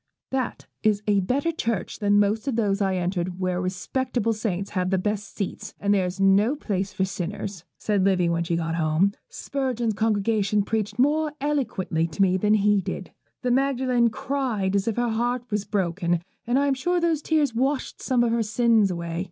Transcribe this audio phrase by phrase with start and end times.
[0.31, 4.89] 'That is a better church than most of those I enter where respectable saints have
[4.89, 8.73] the best seats, and there is no place for sinners,' said Livy when she got
[8.73, 9.11] home.
[9.29, 13.11] 'Spurgeon's congregation preached more eloquently to me than he did.
[13.43, 17.53] The Magdalen cried as if her heart was broken, and I am sure those tears
[17.53, 19.19] washed some of her sins away.